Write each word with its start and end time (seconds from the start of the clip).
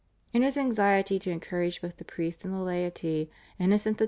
In 0.33 0.41
his 0.41 0.57
anxiety 0.57 1.19
to 1.19 1.29
encourage 1.29 1.79
both 1.79 1.97
the 1.97 2.03
priests 2.05 2.43
and 2.43 2.51
the 2.51 2.57
laity 2.57 3.29
Innocent 3.59 3.97
XII. 3.97 3.99